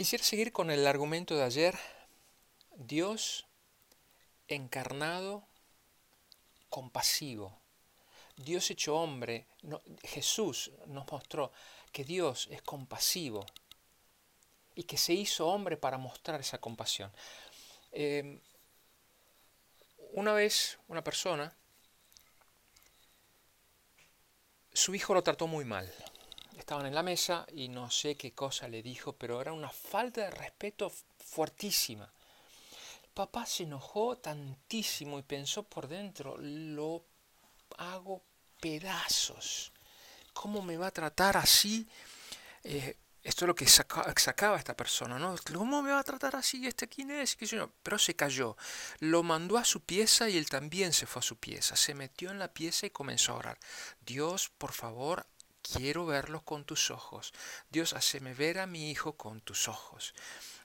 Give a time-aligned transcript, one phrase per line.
[0.00, 1.78] Quisiera seguir con el argumento de ayer.
[2.74, 3.44] Dios
[4.48, 5.44] encarnado,
[6.70, 7.54] compasivo.
[8.34, 9.44] Dios hecho hombre,
[10.02, 11.52] Jesús nos mostró
[11.92, 13.44] que Dios es compasivo
[14.74, 17.12] y que se hizo hombre para mostrar esa compasión.
[17.92, 18.40] Em,
[20.12, 21.54] una vez una persona,
[24.72, 25.92] su hijo lo trató muy mal.
[26.70, 30.20] Estaban en la mesa y no sé qué cosa le dijo, pero era una falta
[30.20, 32.08] de respeto fuertísima.
[33.12, 37.02] papá se enojó tantísimo y pensó por dentro, lo
[37.76, 38.22] hago
[38.60, 39.72] pedazos.
[40.32, 41.88] ¿Cómo me va a tratar así?
[42.62, 45.34] Eh, esto es lo que sacaba esta persona, ¿no?
[45.52, 46.68] ¿Cómo me va a tratar así?
[46.68, 47.36] ¿Este quién es?
[47.82, 48.56] Pero se cayó.
[49.00, 51.74] Lo mandó a su pieza y él también se fue a su pieza.
[51.74, 53.58] Se metió en la pieza y comenzó a orar.
[54.06, 55.26] Dios, por favor,
[55.62, 57.32] quiero verlo con tus ojos.
[57.70, 60.14] Dios, haceme ver a mi hijo con tus ojos.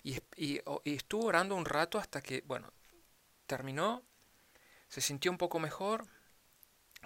[0.03, 2.71] Y, y estuvo orando un rato hasta que, bueno,
[3.47, 4.03] terminó,
[4.87, 6.05] se sintió un poco mejor,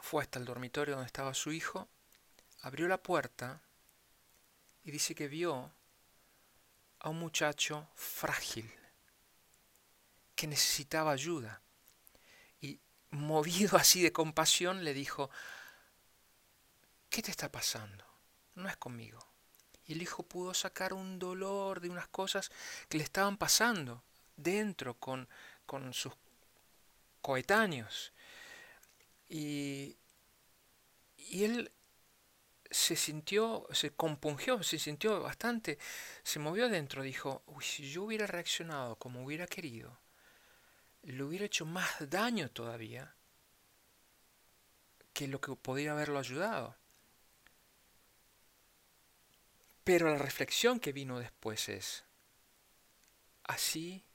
[0.02, 1.88] fue hasta el dormitorio donde estaba su hijo,
[2.62, 3.62] abrió la puerta
[4.84, 5.72] y dice que vio
[7.00, 8.72] a un muchacho frágil
[10.36, 11.62] que necesitaba ayuda.
[12.62, 12.80] Y
[13.12, 15.30] movido así de compasión le dijo,
[17.10, 18.06] ¿qué te está pasando?
[18.56, 19.20] No es conmigo.
[19.86, 22.52] Y el hijo pudo sacar un dolor de unas cosas
[22.88, 24.04] que le estaban pasando
[24.36, 25.28] dentro con,
[25.66, 26.14] con sus
[27.22, 28.14] coetáneos.
[29.28, 29.98] Y,
[31.18, 31.72] y él
[32.72, 35.80] se sintió, se compungió, se sintió bastante,
[36.24, 40.00] se movió adentro, dijo, uy, si yo hubiera reaccionado como hubiera querido,
[41.04, 43.16] le hubiera hecho más daño todavía
[45.14, 46.76] que lo que podría haberlo ayudado.
[49.90, 52.04] Pero la reflexión que vino después es,
[53.44, 54.06] así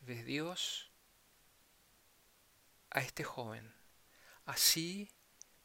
[0.00, 0.90] ves Dios
[2.90, 3.74] a este joven,
[4.44, 5.10] así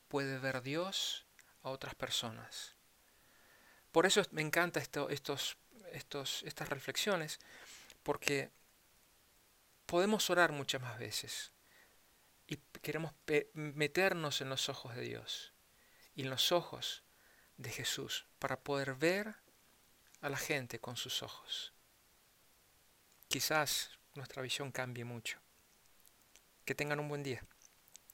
[0.07, 1.25] puede ver Dios
[1.63, 2.77] a otras personas.
[3.91, 5.57] Por eso me encanta esto, estos,
[5.91, 7.37] estos, estas reflexiones,
[8.03, 8.51] porque
[9.85, 11.51] podemos orar muchas más veces
[12.47, 13.11] y queremos
[13.53, 15.51] meternos en los ojos de Dios
[16.15, 17.04] y en los ojos
[17.57, 19.35] de Jesús para poder ver
[20.21, 21.73] a la gente con sus ojos.
[23.27, 25.39] Quizás nuestra visión cambie mucho.
[26.63, 27.45] Que tengan un buen día.